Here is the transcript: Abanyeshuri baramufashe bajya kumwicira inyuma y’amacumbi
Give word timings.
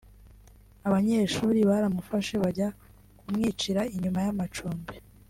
Abanyeshuri 0.87 1.59
baramufashe 1.69 2.33
bajya 2.43 2.67
kumwicira 3.19 3.81
inyuma 3.95 4.19
y’amacumbi 4.25 4.95